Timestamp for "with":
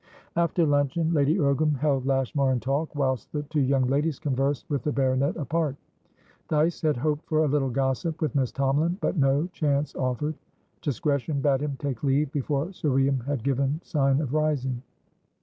4.67-4.81, 8.19-8.33